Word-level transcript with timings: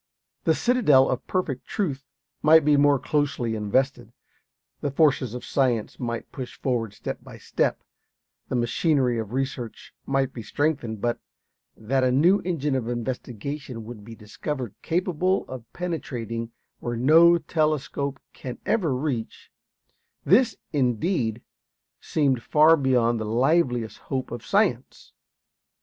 The 0.45 0.55
citadel 0.55 1.07
of 1.11 1.27
perfect 1.27 1.67
truth 1.67 2.07
might 2.41 2.65
be 2.65 2.75
more 2.75 2.97
closely 2.97 3.53
invested; 3.53 4.11
the 4.79 4.89
forces 4.89 5.35
of 5.35 5.45
science 5.45 5.99
might 5.99 6.31
push 6.31 6.57
forward 6.59 6.93
step 6.95 7.23
by 7.23 7.37
step; 7.37 7.83
the 8.49 8.55
machinery 8.55 9.19
of 9.19 9.31
research 9.31 9.93
might 10.07 10.33
be 10.33 10.41
strengthened, 10.41 11.01
but 11.01 11.19
that 11.77 12.03
a 12.03 12.11
new 12.11 12.39
engine 12.39 12.73
of 12.73 12.87
investigation 12.87 13.85
would 13.85 14.03
be 14.03 14.15
discovered 14.15 14.73
capable 14.81 15.47
of 15.47 15.71
penetrating 15.71 16.51
where 16.79 16.97
no 16.97 17.37
telescope 17.37 18.19
can 18.33 18.57
ever 18.65 18.95
reach, 18.95 19.51
this, 20.25 20.57
indeed, 20.73 21.43
seemed 21.99 22.41
far 22.41 22.75
beyond 22.75 23.19
the 23.19 23.25
liveliest 23.25 23.99
hope 23.99 24.31
of 24.31 24.43
science. 24.43 25.13